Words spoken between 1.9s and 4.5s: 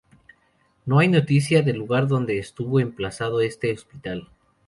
donde estuvo emplazado este hospital.